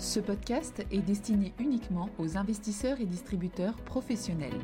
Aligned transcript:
Ce 0.00 0.18
podcast 0.18 0.82
est 0.90 1.02
destiné 1.02 1.52
uniquement 1.58 2.08
aux 2.18 2.38
investisseurs 2.38 3.02
et 3.02 3.04
distributeurs 3.04 3.76
professionnels. 3.76 4.58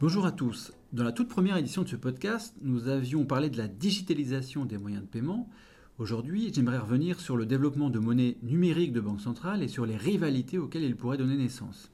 Bonjour 0.00 0.26
à 0.26 0.30
tous. 0.30 0.72
Dans 0.92 1.02
la 1.02 1.10
toute 1.10 1.28
première 1.28 1.56
édition 1.56 1.82
de 1.82 1.88
ce 1.88 1.96
podcast, 1.96 2.54
nous 2.62 2.86
avions 2.86 3.26
parlé 3.26 3.50
de 3.50 3.58
la 3.58 3.66
digitalisation 3.66 4.64
des 4.64 4.78
moyens 4.78 5.02
de 5.02 5.08
paiement. 5.08 5.50
Aujourd'hui, 5.98 6.52
j'aimerais 6.54 6.78
revenir 6.78 7.18
sur 7.18 7.36
le 7.36 7.46
développement 7.46 7.90
de 7.90 7.98
monnaies 7.98 8.38
numériques 8.44 8.92
de 8.92 9.00
banque 9.00 9.20
centrale 9.20 9.64
et 9.64 9.68
sur 9.68 9.86
les 9.86 9.96
rivalités 9.96 10.58
auxquelles 10.58 10.84
il 10.84 10.94
pourrait 10.94 11.18
donner 11.18 11.36
naissance. 11.36 11.90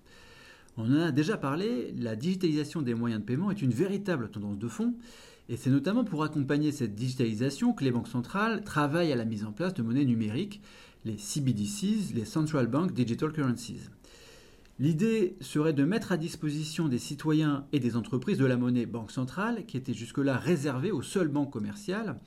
On 0.76 0.84
en 0.84 1.00
a 1.00 1.12
déjà 1.12 1.36
parlé, 1.36 1.94
la 1.98 2.16
digitalisation 2.16 2.82
des 2.82 2.94
moyens 2.94 3.20
de 3.20 3.26
paiement 3.26 3.50
est 3.50 3.62
une 3.62 3.72
véritable 3.72 4.30
tendance 4.30 4.58
de 4.58 4.68
fond, 4.68 4.94
et 5.48 5.56
c'est 5.56 5.70
notamment 5.70 6.04
pour 6.04 6.22
accompagner 6.22 6.70
cette 6.70 6.94
digitalisation 6.94 7.72
que 7.72 7.84
les 7.84 7.90
banques 7.90 8.08
centrales 8.08 8.62
travaillent 8.62 9.12
à 9.12 9.16
la 9.16 9.24
mise 9.24 9.44
en 9.44 9.52
place 9.52 9.74
de 9.74 9.82
monnaies 9.82 10.04
numériques, 10.04 10.62
les 11.04 11.18
CBDCs, 11.18 12.14
les 12.14 12.24
Central 12.24 12.66
Bank 12.66 12.92
Digital 12.92 13.32
Currencies. 13.32 13.88
L'idée 14.78 15.36
serait 15.40 15.72
de 15.74 15.84
mettre 15.84 16.12
à 16.12 16.16
disposition 16.16 16.88
des 16.88 16.98
citoyens 16.98 17.66
et 17.72 17.80
des 17.80 17.96
entreprises 17.96 18.38
de 18.38 18.46
la 18.46 18.56
monnaie 18.56 18.86
banque 18.86 19.10
centrale, 19.10 19.66
qui 19.66 19.76
était 19.76 19.92
jusque-là 19.92 20.38
réservée 20.38 20.90
aux 20.90 21.02
seules 21.02 21.28
banques 21.28 21.52
commerciales. 21.52 22.18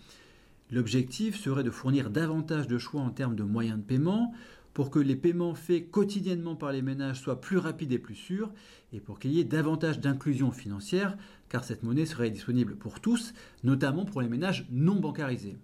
L'objectif 0.69 1.39
serait 1.39 1.63
de 1.63 1.71
fournir 1.71 2.09
davantage 2.09 2.67
de 2.67 2.77
choix 2.77 3.01
en 3.01 3.09
termes 3.09 3.35
de 3.35 3.43
moyens 3.43 3.77
de 3.77 3.83
paiement, 3.83 4.33
pour 4.73 4.89
que 4.89 4.99
les 4.99 5.15
paiements 5.15 5.55
faits 5.55 5.91
quotidiennement 5.91 6.55
par 6.55 6.71
les 6.71 6.81
ménages 6.81 7.21
soient 7.21 7.41
plus 7.41 7.57
rapides 7.57 7.91
et 7.91 7.99
plus 7.99 8.15
sûrs, 8.15 8.51
et 8.91 8.99
pour 8.99 9.19
qu'il 9.19 9.31
y 9.31 9.39
ait 9.39 9.45
davantage 9.45 9.99
d'inclusion 9.99 10.51
financière, 10.51 11.17
car 11.49 11.63
cette 11.63 11.83
monnaie 11.83 12.05
serait 12.05 12.31
disponible 12.31 12.75
pour 12.75 12.99
tous, 12.99 13.33
notamment 13.63 14.05
pour 14.05 14.21
les 14.21 14.29
ménages 14.29 14.65
non 14.71 14.95
bancarisés. 14.95 15.57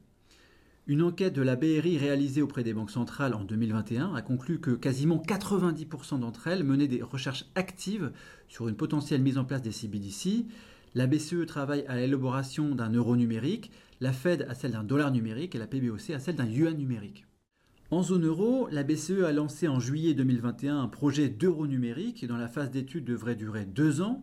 Une 0.90 1.04
enquête 1.04 1.34
de 1.34 1.44
la 1.44 1.56
BRI 1.56 2.00
réalisée 2.00 2.42
auprès 2.42 2.64
des 2.64 2.74
banques 2.74 2.90
centrales 2.90 3.36
en 3.36 3.44
2021 3.44 4.16
a 4.16 4.24
conclu 4.24 4.60
que 4.60 4.72
quasiment 4.72 5.22
90% 5.24 6.20
d'entre 6.20 6.48
elles 6.48 6.64
menaient 6.64 6.88
des 6.88 7.04
recherches 7.04 7.46
actives 7.54 8.12
sur 8.48 8.68
une 8.68 8.76
potentielle 8.76 9.22
mise 9.22 9.38
en 9.38 9.46
place 9.46 9.62
des 9.62 9.72
CBDC. 9.72 10.48
La 10.96 11.06
BCE 11.06 11.46
travaille 11.46 11.86
à 11.88 11.96
l'élaboration 11.96 12.74
d'un 12.74 12.90
euro 12.90 13.16
numérique, 13.16 13.70
la 14.02 14.14
Fed 14.14 14.48
à 14.50 14.56
celle 14.56 14.72
d'un 14.72 14.84
dollar 14.84 15.12
numérique 15.12 15.54
et 15.54 15.60
la 15.60 15.68
PBOC 15.68 16.10
à 16.16 16.20
celle 16.20 16.36
d'un 16.36 16.50
yuan 16.50 16.76
numérique. 16.76 17.28
En 17.92 18.04
zone 18.04 18.28
euro, 18.28 18.68
la 18.72 18.84
BCE 18.84 19.24
a 19.26 19.32
lancé 19.32 19.68
en 19.68 19.80
juillet 19.80 20.14
2021 20.14 20.80
un 20.80 20.88
projet 20.88 21.28
d'euro 21.28 21.66
numérique 21.66 22.28
dans 22.28 22.38
la 22.38 22.48
phase 22.48 22.70
d'étude, 22.70 23.04
devrait 23.04 23.34
durer 23.34 23.66
deux 23.66 24.02
ans. 24.02 24.22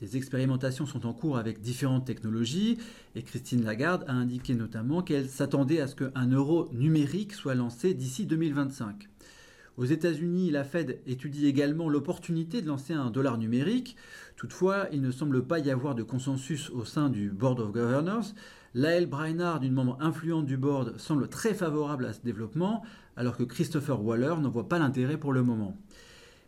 Des 0.00 0.18
expérimentations 0.18 0.84
sont 0.84 1.06
en 1.06 1.14
cours 1.14 1.38
avec 1.38 1.62
différentes 1.62 2.04
technologies 2.04 2.76
et 3.14 3.22
Christine 3.22 3.64
Lagarde 3.64 4.04
a 4.06 4.12
indiqué 4.12 4.54
notamment 4.54 5.00
qu'elle 5.00 5.30
s'attendait 5.30 5.80
à 5.80 5.86
ce 5.86 5.94
qu'un 5.94 6.26
euro 6.26 6.68
numérique 6.74 7.32
soit 7.32 7.54
lancé 7.54 7.94
d'ici 7.94 8.26
2025. 8.26 9.08
Aux 9.78 9.86
États-Unis, 9.86 10.50
la 10.50 10.64
Fed 10.64 11.00
étudie 11.06 11.46
également 11.46 11.88
l'opportunité 11.88 12.60
de 12.60 12.66
lancer 12.66 12.92
un 12.92 13.10
dollar 13.10 13.38
numérique. 13.38 13.96
Toutefois, 14.36 14.88
il 14.92 15.00
ne 15.00 15.10
semble 15.10 15.46
pas 15.46 15.58
y 15.58 15.70
avoir 15.70 15.94
de 15.94 16.02
consensus 16.02 16.68
au 16.68 16.84
sein 16.84 17.08
du 17.08 17.30
Board 17.30 17.60
of 17.60 17.72
Governors. 17.72 18.34
Lael 18.76 19.06
Brainard, 19.06 19.62
une 19.62 19.72
membre 19.72 19.96
influente 20.02 20.44
du 20.44 20.58
board, 20.58 21.00
semble 21.00 21.30
très 21.30 21.54
favorable 21.54 22.04
à 22.04 22.12
ce 22.12 22.20
développement, 22.20 22.84
alors 23.16 23.34
que 23.34 23.42
Christopher 23.42 24.04
Waller 24.04 24.34
n'en 24.38 24.50
voit 24.50 24.68
pas 24.68 24.78
l'intérêt 24.78 25.16
pour 25.16 25.32
le 25.32 25.42
moment. 25.42 25.78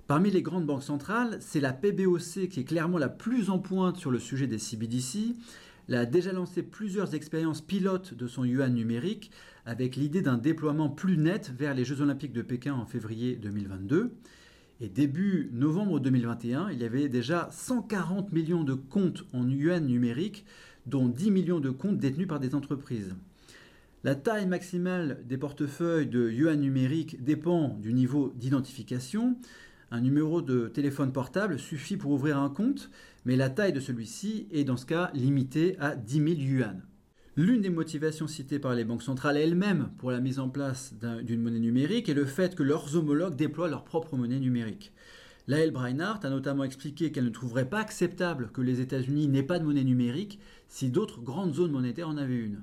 Parmi 0.07 0.31
les 0.31 0.43
grandes 0.43 0.67
banques 0.67 0.83
centrales, 0.83 1.39
c'est 1.41 1.59
la 1.59 1.73
PBOC 1.73 2.49
qui 2.51 2.61
est 2.61 2.69
clairement 2.69 2.99
la 2.99 3.09
plus 3.09 3.49
en 3.49 3.59
pointe 3.59 3.97
sur 3.97 4.11
le 4.11 4.19
sujet 4.19 4.47
des 4.47 4.59
CBDC. 4.59 5.37
Elle 5.89 5.95
a 5.95 6.05
déjà 6.05 6.35
lancé 6.35 6.63
plusieurs 6.63 7.15
expériences 7.15 7.63
pilotes 7.63 8.13
de 8.13 8.27
son 8.27 8.45
yuan 8.45 8.75
numérique 8.75 9.31
avec 9.65 9.97
l'idée 9.97 10.21
d'un 10.21 10.37
déploiement 10.37 10.91
plus 10.91 11.17
net 11.17 11.51
vers 11.59 11.73
les 11.73 11.87
Jeux 11.87 12.03
olympiques 12.03 12.35
de 12.35 12.43
Pékin 12.43 12.75
en 12.75 12.85
février 12.85 13.37
2022. 13.37 14.13
Et 14.83 14.91
début 14.91 15.49
novembre 15.55 15.99
2021, 15.99 16.71
il 16.73 16.81
y 16.81 16.85
avait 16.85 17.09
déjà 17.09 17.49
140 17.51 18.33
millions 18.33 18.65
de 18.65 18.75
comptes 18.75 19.25
en 19.33 19.49
yuan 19.49 19.87
numérique, 19.87 20.45
dont 20.89 21.09
10 21.09 21.31
millions 21.31 21.61
de 21.61 21.71
comptes 21.71 21.99
détenus 21.99 22.29
par 22.29 22.41
des 22.41 22.55
entreprises. 22.55 23.15
La 24.05 24.15
taille 24.15 24.47
maximale 24.47 25.23
des 25.27 25.39
portefeuilles 25.39 26.07
de 26.07 26.31
yuan 26.31 26.61
numérique 26.61 27.23
dépend 27.23 27.77
du 27.81 27.93
niveau 27.93 28.33
d'identification. 28.37 29.37
Un 29.91 30.01
numéro 30.01 30.41
de 30.41 30.69
téléphone 30.69 31.13
portable 31.13 31.59
suffit 31.59 31.97
pour 31.97 32.13
ouvrir 32.13 32.39
un 32.39 32.49
compte, 32.49 32.91
mais 33.25 33.37
la 33.37 33.51
taille 33.51 33.73
de 33.73 33.81
celui-ci 33.81 34.47
est 34.53 34.65
dans 34.65 34.77
ce 34.77 34.87
cas 34.87 35.11
limitée 35.15 35.77
à 35.81 35.97
10 35.97 36.15
000 36.15 36.27
yuan. 36.29 36.83
L'une 37.37 37.61
des 37.61 37.71
motivations 37.71 38.27
citées 38.27 38.59
par 38.59 38.75
les 38.75 38.85
banques 38.85 39.03
centrales 39.03 39.37
elles-mêmes 39.37 39.91
pour 39.99 40.11
la 40.11 40.21
mise 40.21 40.39
en 40.39 40.49
place 40.49 40.95
d'une 41.23 41.41
monnaie 41.41 41.61
numérique 41.61 42.09
est 42.09 42.15
le 42.15 42.25
fait 42.25 42.55
que 42.55 42.65
leurs 42.65 42.97
homologues 42.97 43.37
déploient 43.37 43.69
leur 43.69 43.85
propre 43.85 44.17
monnaie 44.17 44.41
numérique. 44.41 44.93
Lael 45.49 45.71
Breinhardt 45.71 46.27
a 46.27 46.29
notamment 46.29 46.65
expliqué 46.65 47.11
qu'elle 47.11 47.25
ne 47.25 47.31
trouverait 47.31 47.71
pas 47.71 47.81
acceptable 47.81 48.51
que 48.53 48.61
les 48.61 48.83
États-Unis 48.83 49.29
n'aient 49.29 49.43
pas 49.43 49.59
de 49.59 49.65
monnaie 49.65 49.83
numérique 49.83 50.39
si 50.69 50.91
d'autres 50.91 51.23
grandes 51.23 51.55
zones 51.55 51.73
monétaires 51.73 52.11
en 52.11 52.19
avaient 52.19 52.37
une. 52.37 52.63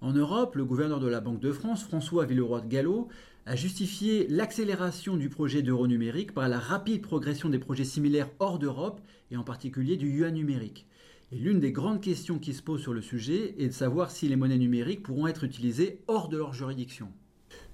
En 0.00 0.12
Europe, 0.12 0.56
le 0.56 0.64
gouverneur 0.64 0.98
de 0.98 1.06
la 1.06 1.20
Banque 1.20 1.38
de 1.38 1.52
France, 1.52 1.84
François 1.84 2.26
Villeroy 2.26 2.62
de 2.62 2.68
Gallo, 2.68 3.06
a 3.46 3.54
justifié 3.54 4.26
l'accélération 4.28 5.16
du 5.16 5.28
projet 5.28 5.62
d'euro 5.62 5.86
numérique 5.86 6.34
par 6.34 6.48
la 6.48 6.58
rapide 6.58 7.00
progression 7.00 7.48
des 7.48 7.60
projets 7.60 7.84
similaires 7.84 8.30
hors 8.40 8.58
d'Europe 8.58 9.00
et 9.30 9.36
en 9.36 9.44
particulier 9.44 9.96
du 9.96 10.10
yuan 10.10 10.34
numérique. 10.34 10.88
Et 11.30 11.36
l'une 11.36 11.60
des 11.60 11.70
grandes 11.70 12.00
questions 12.00 12.40
qui 12.40 12.54
se 12.54 12.62
posent 12.62 12.82
sur 12.82 12.92
le 12.92 13.02
sujet 13.02 13.54
est 13.58 13.68
de 13.68 13.72
savoir 13.72 14.10
si 14.10 14.26
les 14.26 14.34
monnaies 14.34 14.58
numériques 14.58 15.04
pourront 15.04 15.28
être 15.28 15.44
utilisées 15.44 16.00
hors 16.08 16.28
de 16.28 16.38
leur 16.38 16.54
juridiction. 16.54 17.06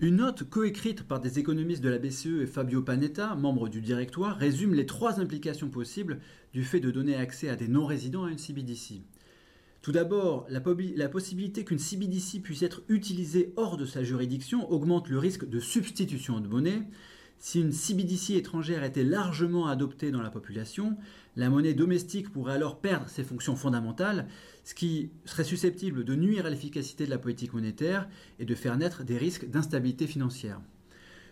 Une 0.03 0.17
note 0.17 0.43
coécrite 0.43 1.05
par 1.05 1.21
des 1.21 1.39
économistes 1.39 1.81
de 1.81 1.89
la 1.89 2.01
BCE 2.01 2.43
et 2.43 2.47
Fabio 2.47 2.83
Panetta, 2.83 3.37
membre 3.37 3.69
du 3.69 3.81
directoire, 3.81 4.37
résume 4.37 4.75
les 4.75 4.85
trois 4.85 5.21
implications 5.21 5.69
possibles 5.69 6.19
du 6.53 6.65
fait 6.65 6.81
de 6.81 6.91
donner 6.91 7.15
accès 7.15 7.49
à 7.49 7.55
des 7.55 7.69
non-résidents 7.69 8.25
à 8.25 8.31
une 8.33 8.39
CBDC. 8.39 9.03
Tout 9.81 9.93
d'abord, 9.93 10.45
la, 10.49 11.09
possibilité 11.09 11.65
qu'une 11.65 11.79
CBDC 11.79 12.41
puisse 12.41 12.65
être 12.65 12.83
utilisée 12.89 13.53
hors 13.55 13.77
de 13.77 13.87
sa 13.87 14.03
juridiction 14.03 14.69
augmente 14.73 15.09
le 15.09 15.19
risque 15.19 15.49
de 15.49 15.61
substitution 15.61 16.41
de 16.41 16.49
monnaie. 16.49 16.83
Si 17.45 17.61
une 17.61 17.73
CBDC 17.73 18.37
étrangère 18.37 18.85
était 18.85 19.03
largement 19.03 19.67
adoptée 19.67 20.13
dans 20.13 20.23
la 20.23 20.31
population, 20.31 20.97
la 21.35 21.51
monnaie 21.51 21.75
domestique 21.75 22.31
pourrait 22.31 22.53
alors 22.53 22.79
perdre 22.79 23.09
ses 23.09 23.25
fonctions 23.25 23.57
fondamentales, 23.57 24.29
ce 24.63 24.77
qui 24.77 25.11
serait 25.25 25.43
susceptible 25.43 26.05
de 26.05 26.15
nuire 26.15 26.47
à 26.47 26.51
l'efficacité 26.51 27.05
de 27.05 27.11
la 27.11 27.19
politique 27.19 27.53
monétaire 27.53 28.09
et 28.39 28.45
de 28.45 28.55
faire 28.55 28.77
naître 28.77 29.03
des 29.03 29.19
risques 29.19 29.51
d'instabilité 29.51 30.07
financière. 30.07 30.61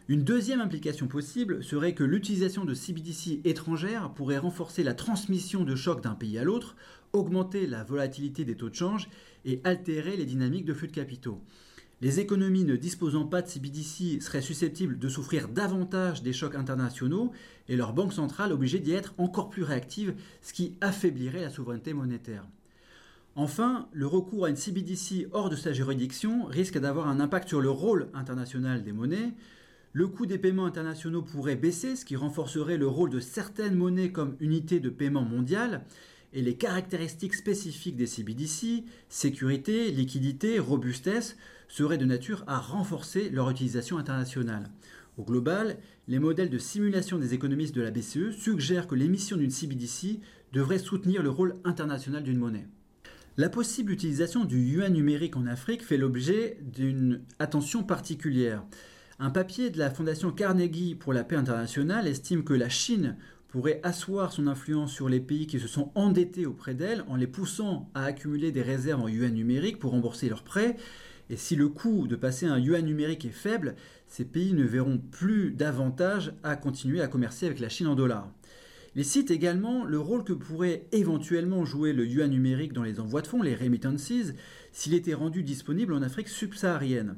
Une 0.09 0.25
deuxième 0.25 0.61
implication 0.61 1.07
possible 1.07 1.63
serait 1.63 1.95
que 1.95 2.03
l'utilisation 2.03 2.65
de 2.65 2.75
CBDC 2.75 3.43
étrangères 3.45 4.13
pourrait 4.13 4.39
renforcer 4.39 4.83
la 4.83 4.95
transmission 4.95 5.63
de 5.63 5.77
chocs 5.77 6.03
d'un 6.03 6.17
pays 6.17 6.39
à 6.39 6.45
l'autre, 6.45 6.75
augmenter 7.13 7.69
la 7.69 7.85
volatilité 7.85 8.45
des 8.45 8.57
taux 8.57 8.69
de 8.69 8.75
change 8.75 9.09
et 9.45 9.61
altérer 9.63 10.17
les 10.17 10.27
dynamiques 10.27 10.65
de 10.65 10.75
flux 10.75 10.89
de 10.89 10.93
capitaux. 10.93 11.41
Les 12.03 12.19
économies 12.19 12.65
ne 12.65 12.77
disposant 12.77 13.27
pas 13.27 13.43
de 13.43 13.49
CBDC 13.49 14.23
seraient 14.23 14.41
susceptibles 14.41 14.99
de 14.99 15.09
souffrir 15.11 15.49
davantage 15.49 16.23
des 16.23 16.33
chocs 16.33 16.55
internationaux 16.55 17.31
et 17.69 17.77
leurs 17.77 17.93
banques 17.93 18.15
centrales 18.15 18.53
obligées 18.53 18.79
d'y 18.79 18.93
être 18.93 19.13
encore 19.19 19.51
plus 19.51 19.65
réactives, 19.65 20.15
ce 20.41 20.55
qui 20.55 20.77
affaiblirait 20.81 21.43
la 21.43 21.51
souveraineté 21.51 21.93
monétaire. 21.93 22.47
Enfin, 23.37 23.89
le 23.93 24.07
recours 24.07 24.47
à 24.47 24.49
une 24.49 24.57
CBDC 24.57 25.29
hors 25.33 25.51
de 25.51 25.57
sa 25.57 25.75
juridiction 25.75 26.47
risque 26.47 26.79
d'avoir 26.79 27.07
un 27.07 27.21
impact 27.21 27.49
sur 27.49 27.61
le 27.61 27.71
rôle 27.71 28.09
international 28.15 28.83
des 28.83 28.93
monnaies, 28.93 29.35
le 29.93 30.07
coût 30.07 30.25
des 30.25 30.39
paiements 30.39 30.67
internationaux 30.67 31.23
pourrait 31.23 31.57
baisser, 31.57 31.97
ce 31.97 32.05
qui 32.05 32.17
renforcerait 32.17 32.79
le 32.79 32.87
rôle 32.87 33.11
de 33.11 33.21
certaines 33.21 33.75
monnaies 33.75 34.11
comme 34.11 34.37
unité 34.41 34.81
de 34.81 34.89
paiement 34.89 35.25
mondiale, 35.25 35.85
et 36.33 36.43
les 36.43 36.55
caractéristiques 36.55 37.35
spécifiques 37.35 37.97
des 37.97 38.07
CBDC, 38.07 38.85
sécurité, 39.09 39.91
liquidité, 39.91 40.59
robustesse, 40.59 41.37
seraient 41.69 41.99
de 41.99 42.05
nature 42.05 42.45
à 42.47 42.59
renforcer 42.59 43.31
leur 43.31 43.51
utilisation 43.51 43.99
internationale. 43.99 44.71
Au 45.19 45.25
global, 45.25 45.77
les 46.09 46.19
modèles 46.19 46.51
de 46.51 46.59
simulation 46.59 47.19
des 47.19 47.35
économistes 47.35 47.75
de 47.75 47.83
la 47.83 47.91
BCE 47.91 48.31
suggèrent 48.31 48.87
que 48.87 48.95
l'émission 48.95 49.37
d'une 49.37 49.51
CBDC 49.51 50.21
devrait 50.53 50.79
soutenir 50.79 51.23
le 51.23 51.31
rôle 51.31 51.57
international 51.65 52.23
d'une 52.23 52.39
monnaie. 52.39 52.67
La 53.37 53.49
possible 53.49 53.93
utilisation 53.93 54.45
du 54.45 54.61
yuan 54.61 54.93
numérique 54.93 55.37
en 55.37 55.47
Afrique 55.47 55.85
fait 55.85 55.97
l'objet 55.97 56.59
d'une 56.63 57.23
attention 57.39 57.83
particulière. 57.83 58.65
Un 59.19 59.31
papier 59.31 59.71
de 59.71 59.79
la 59.79 59.91
Fondation 59.91 60.33
Carnegie 60.33 60.95
pour 60.95 61.13
la 61.13 61.25
paix 61.25 61.37
internationale 61.37 62.09
estime 62.09 62.43
que 62.43 62.55
la 62.55 62.69
Chine 62.69 63.17
pourrait 63.51 63.81
asseoir 63.83 64.33
son 64.33 64.47
influence 64.47 64.93
sur 64.93 65.09
les 65.09 65.21
pays 65.21 65.47
qui 65.47 65.59
se 65.59 65.69
sont 65.69 65.91
endettés 65.95 66.47
auprès 66.47 66.75
d'elle 66.75 67.05
en 67.09 67.17
les 67.17 67.27
poussant 67.27 67.91
à 67.95 68.05
accumuler 68.05 68.53
des 68.53 68.63
réserves 68.63 69.03
en 69.03 69.09
yuan 69.09 69.35
numérique 69.35 69.79
pour 69.79 69.91
rembourser 69.91 70.29
leurs 70.29 70.45
prêts. 70.45 70.77
Et 71.31 71.37
si 71.37 71.57
le 71.57 71.69
coût 71.69 72.07
de 72.07 72.17
passer 72.17 72.47
un 72.47 72.59
yuan 72.59 72.85
numérique 72.85 73.25
est 73.25 73.31
faible, 73.31 73.75
ces 74.07 74.25
pays 74.25 74.53
ne 74.53 74.65
verront 74.65 74.99
plus 74.99 75.51
davantage 75.51 76.33
à 76.43 76.57
continuer 76.57 77.01
à 77.01 77.09
commercer 77.09 77.47
avec 77.47 77.61
la 77.61 77.69
Chine 77.69 77.89
en 77.89 77.95
dollars. 77.95 78.31
Il 78.97 79.05
cite 79.05 79.31
également 79.31 79.85
le 79.85 80.01
rôle 80.01 80.25
que 80.25 80.33
pourrait 80.33 80.87
éventuellement 80.91 81.65
jouer 81.65 81.93
le 81.93 82.07
yuan 82.07 82.31
numérique 82.31 82.73
dans 82.73 82.83
les 82.83 82.99
envois 82.99 83.23
de 83.23 83.29
fonds, 83.29 83.43
les 83.43 83.55
remittances, 83.55 84.13
s'il 84.73 84.95
était 84.95 85.15
rendu 85.15 85.45
disponible 85.45 85.93
en 85.93 86.03
Afrique 86.03 86.29
subsaharienne. 86.29 87.17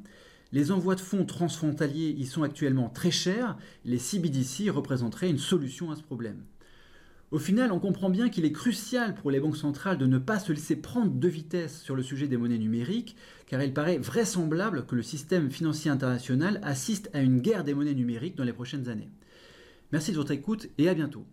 Les 0.52 0.70
envois 0.70 0.94
de 0.94 1.00
fonds 1.00 1.25
transfrontaliers 1.25 2.14
y 2.19 2.26
sont 2.26 2.43
actuellement 2.43 2.90
très 2.90 3.10
chers. 3.10 3.56
Les 3.87 3.99
CBDC 3.99 4.69
représenteraient 4.69 5.31
une 5.31 5.38
solution 5.38 5.90
à 5.90 5.96
ce 5.96 6.02
problème. 6.02 6.44
Au 7.31 7.38
final, 7.38 7.72
on 7.72 7.81
comprend 7.81 8.10
bien 8.10 8.28
qu'il 8.28 8.44
est 8.44 8.52
crucial 8.52 9.14
pour 9.14 9.31
les 9.31 9.40
banques 9.40 9.56
centrales 9.56 9.96
de 9.96 10.04
ne 10.04 10.19
pas 10.19 10.38
se 10.38 10.52
laisser 10.52 10.76
prendre 10.76 11.10
de 11.10 11.28
vitesse 11.28 11.81
sur 11.81 11.96
le 11.96 12.02
sujet 12.02 12.28
des 12.28 12.37
monnaies 12.37 12.58
numériques, 12.58 13.16
car 13.46 13.62
il 13.62 13.72
paraît 13.72 13.96
vraisemblable 13.96 14.84
que 14.84 14.94
le 14.94 15.02
système 15.02 15.50
financier 15.50 15.90
international 15.90 16.60
assiste 16.62 17.08
à 17.14 17.22
une 17.22 17.40
guerre 17.40 17.64
des 17.64 17.72
monnaies 17.72 17.94
numériques 17.94 18.37
dans 18.37 18.44
les 18.44 18.52
prochaines 18.52 18.90
années. 18.90 19.08
Merci 19.93 20.12
de 20.12 20.19
votre 20.19 20.32
écoute 20.32 20.69
et 20.76 20.90
à 20.90 20.94
bientôt. 20.94 21.25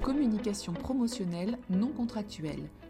Communication 0.00 0.72
promotionnelle 0.72 1.58
non 1.68 1.88
contractuelle. 1.88 2.70